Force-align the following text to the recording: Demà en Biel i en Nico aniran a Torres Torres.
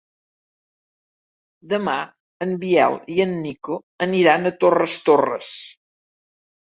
Demà 1.73 1.97
en 2.45 2.55
Biel 2.63 2.97
i 3.17 3.21
en 3.29 3.35
Nico 3.45 3.77
aniran 4.09 4.51
a 4.53 4.57
Torres 4.65 4.97
Torres. 5.11 5.53